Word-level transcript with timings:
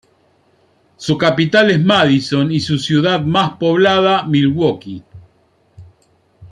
Su 0.97 1.15
capital 1.15 1.69
es 1.69 1.79
Madison 1.79 2.51
y 2.51 2.59
su 2.59 2.79
ciudad 2.79 3.21
más 3.23 3.57
poblada, 3.59 4.23
Milwaukee. 4.23 5.03